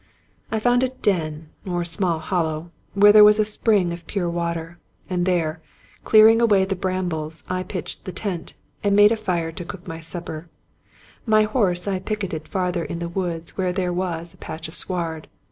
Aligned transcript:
I 0.51 0.57
found 0.57 0.81
a 0.81 0.89
den, 0.89 1.49
or 1.63 1.85
small 1.85 2.17
hollow, 2.17 2.71
where 2.95 3.11
there 3.11 3.23
was 3.23 3.37
a 3.37 3.45
spring 3.45 3.93
of 3.93 4.07
pure 4.07 4.31
water; 4.31 4.79
and 5.11 5.27
there, 5.27 5.61
clearing 6.03 6.41
away 6.41 6.65
the 6.65 6.75
brambles, 6.75 7.43
I 7.47 7.61
pitched 7.61 8.05
the 8.05 8.11
tent, 8.11 8.55
and 8.83 8.95
made 8.95 9.11
a 9.11 9.15
fire 9.15 9.51
to 9.51 9.63
cook 9.63 9.87
my 9.87 9.99
supper. 9.99 10.49
My 11.27 11.43
horse 11.43 11.87
I 11.87 11.99
picketed 11.99 12.47
farther 12.47 12.83
in 12.83 12.97
the 12.97 13.09
wood 13.09 13.51
where 13.51 13.71
there 13.71 13.93
was 13.93 14.33
a 14.33 14.37
patch 14.39 14.67
of 14.67 14.73
sward. 14.73 15.27